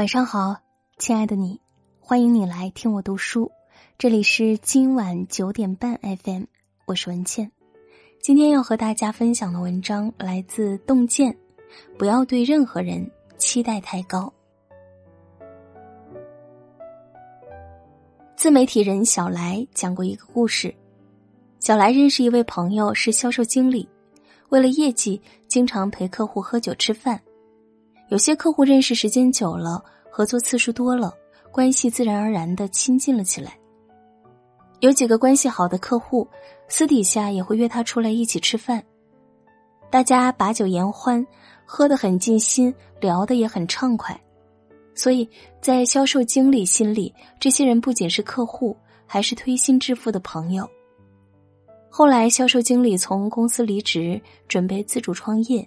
[0.00, 0.56] 晚上好，
[0.96, 1.60] 亲爱的你，
[2.00, 3.52] 欢迎你来听我读书。
[3.98, 6.44] 这里是今晚九点半 FM，
[6.86, 7.52] 我是文倩。
[8.22, 11.36] 今天要和大家分享的文章来自洞见，
[11.98, 14.32] 不要对任何人期待太高。
[18.34, 20.74] 自媒体人小来讲过一个故事：
[21.58, 23.86] 小来认识一位朋友是销售经理，
[24.48, 27.20] 为了业绩，经常陪客户喝酒吃饭。
[28.10, 31.14] 有些客户认识时间久了，合作次数多了，
[31.52, 33.56] 关系自然而然的亲近了起来。
[34.80, 36.26] 有几个关系好的客户，
[36.66, 38.82] 私底下也会约他出来一起吃饭。
[39.90, 41.24] 大家把酒言欢，
[41.64, 44.20] 喝得很尽心，聊得也很畅快。
[44.92, 45.28] 所以
[45.62, 50.68] 在销售经理心里，这些人不仅是客户，还是推心置腹的朋友。
[51.88, 55.64] 后来，销售经理从公司离职，准备自主创业。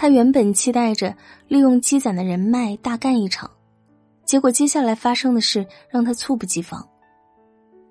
[0.00, 1.12] 他原本期待着
[1.48, 3.50] 利用积攒的人脉大干一场，
[4.24, 6.88] 结果接下来发生的事让他猝不及防。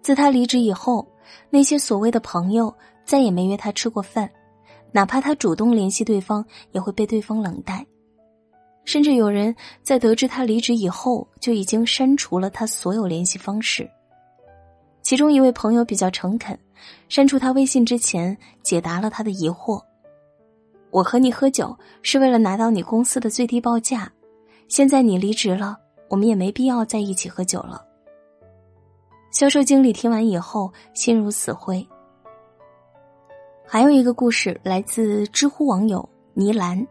[0.02, 1.06] 自他离职以后，
[1.50, 4.30] 那些所谓的朋友再也没约他吃过饭，
[4.94, 7.86] 哪怕他主动联系对方，也会被对方冷待。
[8.86, 13.86] 甚至有人在得知他离职以后，就已经删除了他所有联系方式。
[15.02, 16.58] 其中一位朋友比较诚恳，
[17.10, 19.84] 删除他微信之前，解答了他的疑惑。
[20.90, 24.12] 我和你喝酒是为了拿到你公司的最低报价，
[24.68, 25.78] 现在你离职了，
[26.10, 27.84] 我们也没必要在一起喝酒了。
[29.32, 31.86] 销售经理听完以后心如死灰。
[33.66, 36.88] 还有一个故事来自知乎网友倪兰。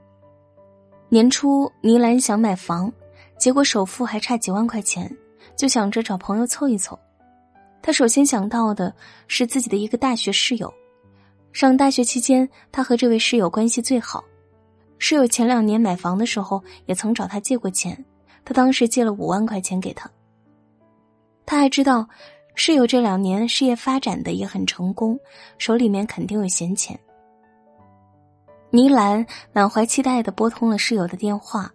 [1.08, 2.92] 年初倪兰想买房，
[3.38, 5.10] 结果首付还差几万块钱，
[5.56, 6.98] 就想着找朋友凑一凑。
[7.80, 8.94] 他首先想到的
[9.26, 10.72] 是自己的一个大学室友。
[11.56, 14.22] 上大学期间，他和这位室友关系最好。
[14.98, 18.04] 室友前两年买房的时候，也曾找他借过钱，
[18.44, 20.06] 他当时借了五万块钱给他。
[21.46, 22.06] 他还知道，
[22.54, 25.18] 室友这两年事业发展的也很成功，
[25.56, 27.00] 手里面肯定有闲钱。
[28.68, 29.24] 倪兰
[29.54, 31.72] 满怀期待的拨通了室友的电话，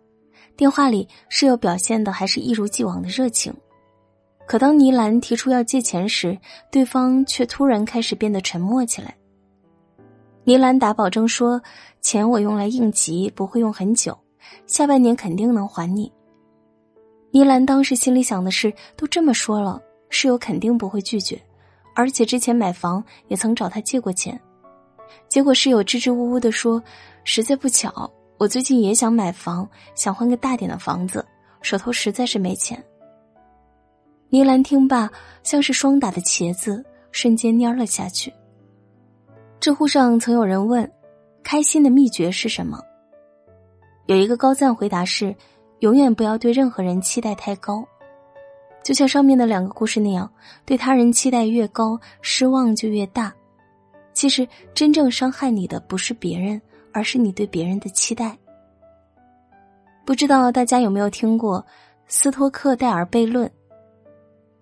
[0.56, 3.52] 电话里室友表现的还是一如既往的热情，
[4.46, 6.38] 可当倪兰提出要借钱时，
[6.72, 9.18] 对方却突然开始变得沉默起来。
[10.44, 11.62] 倪兰打保证说
[12.02, 14.18] ：“钱我用来应急，不会用很久，
[14.66, 16.12] 下半年肯定能还你。”
[17.31, 21.40] 倪兰当时心里想的是：都这么说了，室友肯定不会拒绝，
[21.96, 24.40] 而且之前买房也曾找他借过钱。
[25.29, 26.81] 结果室友支支吾吾的说
[27.23, 31.23] ：“实在不巧，我最近也想买房，想换个大点的房子，
[31.62, 32.84] 手头实在是没钱。”
[34.29, 35.09] 倪兰听罢，
[35.44, 38.34] 像是霜打的茄子，瞬间蔫了下去。
[39.62, 40.92] 知乎上曾有人问
[41.44, 42.82] ：“开心的秘诀是什么？”
[44.08, 45.36] 有一个高赞回答是
[45.82, 47.86] ：“永远不要对任何人期待太高。”
[48.84, 50.28] 就像上面的两个故事那样，
[50.66, 53.32] 对他人期待越高，失望就越大。
[54.14, 56.60] 其实，真正伤害你的不是别人，
[56.92, 58.36] 而是你对别人的期待。
[60.04, 61.64] 不知道大家有没有听过
[62.08, 63.50] 斯托克戴尔悖论？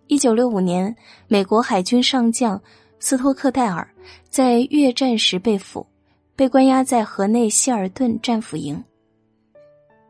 [0.08, 0.94] 一九六五年，
[1.30, 2.62] 美国海军上将。
[3.00, 3.88] 斯托克戴尔
[4.30, 5.86] 在越战时被俘，
[6.36, 8.84] 被关押在河内希尔顿战俘营。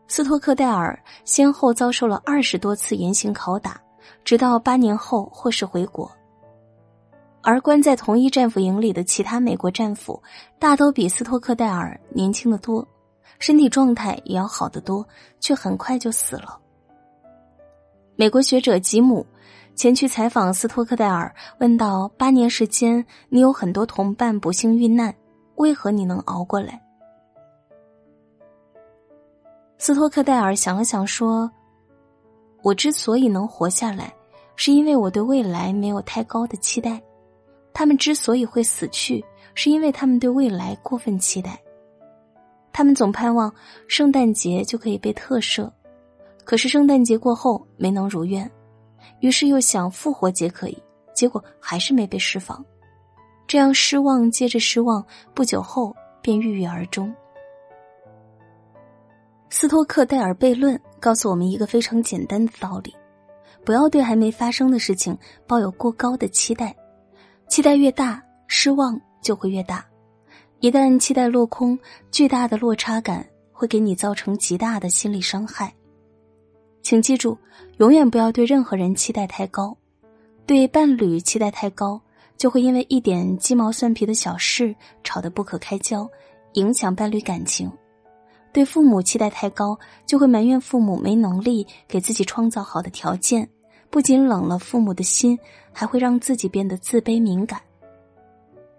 [0.08, 3.80] 斯托克戴尔先后遭受了二十多次严刑拷打，
[4.26, 6.12] 直到八年后获释回国。
[7.42, 10.22] 而关在同一战俘营里的其他美国战俘，
[10.58, 12.86] 大都比斯托克戴尔年轻的多，
[13.38, 15.08] 身体状态也要好得多，
[15.40, 16.60] 却很快就死了。
[18.16, 19.24] 美国学者吉姆。
[19.80, 25.16] 前去采访斯托克戴尔，问道：“八年时间，你有很多同伴不幸遇难，
[25.56, 26.78] 为何你能熬过来？”
[29.80, 31.50] 斯托克戴尔想了想，说
[32.62, 34.14] ：“我之所以能活下来，
[34.58, 37.00] 是因为我对未来没有太高的期待；
[37.72, 39.24] 他们之所以会死去，
[39.56, 41.58] 是因为他们对未来过分期待。
[42.74, 43.50] 他们总盼望
[43.88, 45.72] 圣诞节就可以被特赦，
[46.44, 48.46] 可是圣诞节过后没能如愿。”
[49.20, 50.78] 于是又想复活节可以，
[51.16, 52.64] 结果还是没被释放，
[53.48, 57.14] 这样失望接着失望，不久后便郁郁而终。
[59.50, 62.96] 斯托克戴尔悖论告诉我们一个非常简单的道理：
[63.66, 65.18] 不要对还没发生的事情
[65.48, 66.76] 抱有过高的期待，
[67.48, 69.84] 期待越大，失望就会越大。
[70.60, 71.78] 一旦期待落空，
[72.12, 75.74] 巨大的落差感会给你造成极大的心理伤害。
[76.90, 77.38] 请记住，
[77.78, 79.78] 永远不要对任何人期待太高，
[80.48, 82.02] 对伴侣期待太高，
[82.36, 86.10] 就会因为一点鸡毛蒜皮的小事吵得不可开交，
[86.54, 87.72] 影响伴侣感情。
[88.52, 89.78] 对父母期待太高，
[90.08, 93.48] 就会埋怨父母没能力给自己创造好的条件，
[93.92, 95.38] 不仅冷了父母的心，
[95.72, 97.62] 还会让自己变得自卑敏感。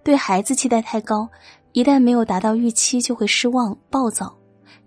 [0.02, 1.28] 对孩子期待太高，
[1.74, 4.36] 一旦没有达到预期，就会失望暴躁，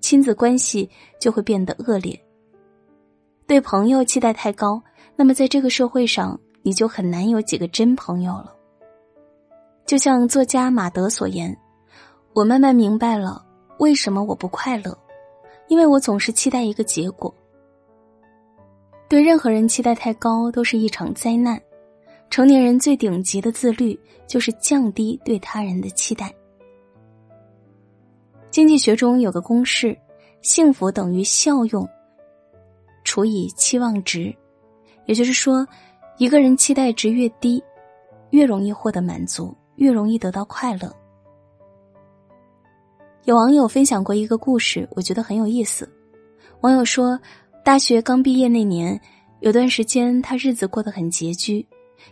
[0.02, 0.90] 亲子关系
[1.22, 2.22] 就会变得恶劣。
[3.46, 4.82] 对朋友期待太高，
[5.16, 8.56] 那么在这个社会上，你就很难有几个真朋友了。
[9.86, 11.56] 就像作家马德所言
[12.34, 13.46] ：“我慢慢明白了。”
[13.80, 14.98] 为什么我不快乐？
[15.68, 17.34] 因为我总是期待一个结果。
[19.10, 21.60] 对任何人期待太高都是一场灾难。
[22.30, 26.34] 成年人最顶级的自律就是降低对他人的期待。
[28.52, 29.98] 经济学中有个公式：
[30.42, 31.88] 幸福等于效用
[33.04, 34.34] 除以期望值。
[35.06, 35.68] 也就是说，
[36.18, 37.62] 一个人期待值越低，
[38.30, 40.94] 越容易获得满足，越容易得到快乐。
[43.26, 45.90] 有网友分享过一个故事，我觉得很有意思。
[46.62, 47.20] 网友说，
[47.64, 49.00] 大学刚毕业那年，
[49.40, 51.66] 有段时间他日子过得很拮据，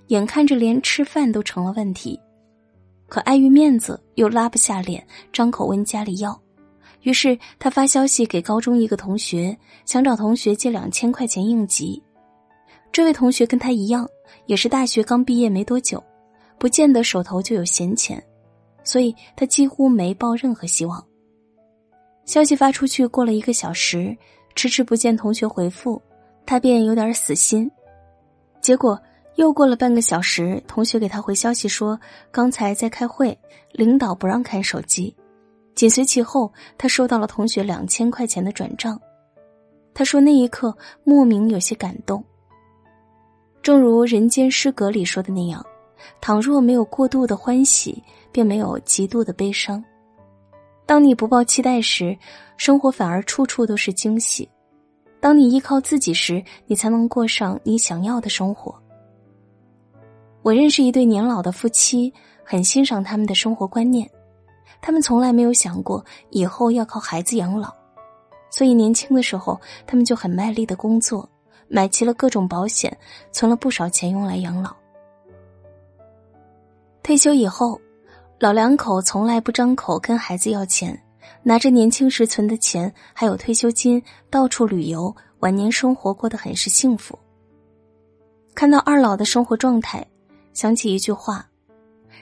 [0.07, 2.19] 眼看着连吃饭都成了问题，
[3.07, 6.37] 可碍于面子又拉不下脸张口问家里要，
[7.01, 12.01] 于是他发消息给高中一个同学，想找同学借两千块钱应急。
[12.92, 14.07] 这位同学跟他一样，
[14.45, 16.03] 也是大学刚毕业没多久，
[16.57, 18.21] 不见得手头就有闲钱。
[18.83, 21.03] 所以他几乎没抱任何希望。
[22.25, 24.18] 消息发出去，过了一个小时，
[24.56, 26.01] 迟迟不见同学回复，
[26.45, 27.69] 他便有点死心。
[28.59, 29.00] 结果
[29.36, 32.00] 又过了半个小时，同学给他回消息说
[32.31, 33.38] 刚才在开会，
[33.71, 35.15] 领导不让看手机。
[35.81, 39.01] 紧随其后，他收到了同学两千块钱的转账。
[39.95, 42.24] 他说那一刻莫名有些感动。
[43.63, 45.66] 正如《人间失格》里说的那样。
[46.22, 48.00] 倘若没有过度的欢喜，
[48.31, 49.83] 便没有极度的悲伤。
[50.86, 52.16] 当你不抱期待时，
[52.57, 54.48] 生活反而处处都是惊喜；
[55.19, 58.72] 当你依靠自己时，你才能过上你想要的生活。
[60.44, 62.13] 我认识一对年老的夫妻，
[62.44, 64.07] 很欣赏他们的生活观念。
[64.81, 67.72] 他们从来没有想过以后要靠孩子养老，
[68.50, 71.30] 所以年轻的时候，他们就很卖力的工作，
[71.68, 72.95] 买齐了各种保险，
[73.31, 74.75] 存了不少钱用来养老。
[77.04, 77.80] 退休以后，
[78.39, 81.00] 老两口从来不张口跟孩子要钱，
[81.44, 87.18] 拿着年轻时存的钱还有退休金到处旅游，晚年生活过得很是幸福。
[88.54, 90.06] 看到二老的生活状态，
[90.54, 91.48] 想起一句话：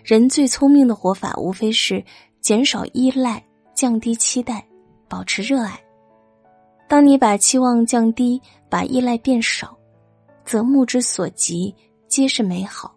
[0.03, 2.03] 人最聪明的活法，无非是
[2.41, 3.43] 减少依赖、
[3.73, 4.65] 降低期待、
[5.07, 5.79] 保持热爱。
[6.87, 9.77] 当你把期望降低，把依赖变少，
[10.43, 11.73] 则目之所及
[12.07, 12.95] 皆是美好。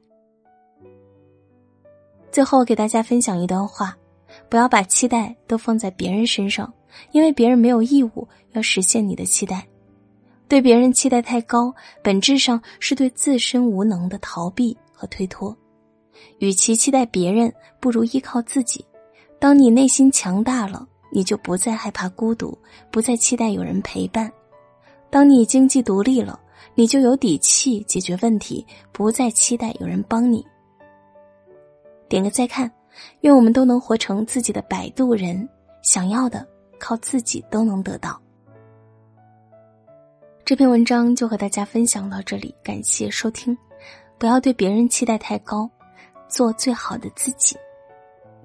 [2.30, 3.94] 最后给大家分享一段话：
[4.48, 6.72] 不要把期待都放在别人身上，
[7.10, 9.66] 因为别人没有义务要实现你的期待。
[10.48, 15.54] 对别人期待太高，本质上是对自身无能的逃避和推脱。
[16.38, 18.84] 与其期待别人，不如依靠自己。
[19.42, 22.56] 当你内心强大了，你就不再害怕孤独，
[22.92, 24.32] 不再期待有人陪伴。
[25.10, 26.38] 当你经济独立了，
[26.76, 30.46] 你就有底气解决问题，不再期待有人帮你。
[32.08, 32.70] 点个再看，
[33.22, 35.48] 愿我们都能活成自己的摆渡人，
[35.82, 36.46] 想要的
[36.78, 38.16] 靠自己都能得到。
[40.44, 43.58] 这篇文章就和大家分享到这里，感谢收听。
[44.18, 45.68] 不要对别人期待太高，
[46.28, 47.56] 做最好的自己，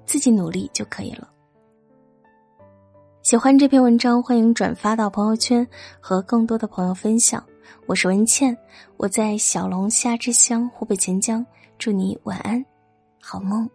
[0.08, 1.28] 自己努力就可以了。
[3.22, 5.68] 喜欢这篇文章，欢迎转发到朋友圈，
[6.00, 7.44] 和更多的朋友分享。
[7.86, 8.56] 我是文倩，
[8.96, 11.44] 我在小龙虾之乡湖北潜江，
[11.78, 12.64] 祝你晚安。
[13.20, 13.68] 好梦。